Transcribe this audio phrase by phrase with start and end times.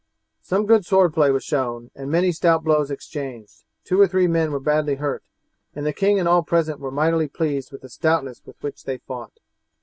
[0.41, 4.51] Some good sword play was shown and many stout blows exchanged, two or three men
[4.51, 5.23] were badly hurt,
[5.75, 8.97] and the king and all present were mightily pleased with the stoutness with which they
[8.97, 9.33] fought.